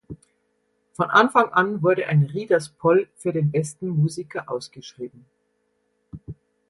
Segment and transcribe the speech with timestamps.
[0.93, 5.27] Von Anfang an wurde ein "„Readers Poll“" für den besten Musiker ausgeschrieben.